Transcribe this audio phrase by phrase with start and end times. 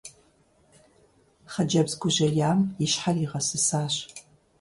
[1.51, 3.95] Хъыджэбз гужьеям и щхьэр игъэсысащ.